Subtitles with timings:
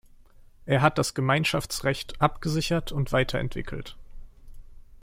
[0.65, 3.95] Er hat das Gemeinschaftsrecht abgesichert und weiterentwickelt.